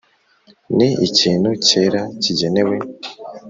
[0.77, 2.75] Ni ikintu cyera kigenewe